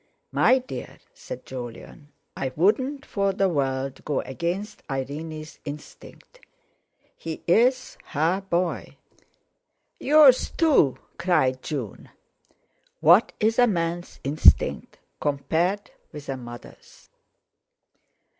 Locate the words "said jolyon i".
1.13-2.53